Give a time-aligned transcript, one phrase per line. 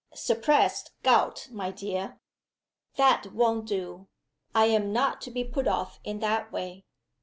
[0.15, 2.19] "Suppressed gout, my dear."
[2.95, 4.07] "That won't do!
[4.55, 6.85] I am not to be put off in that way.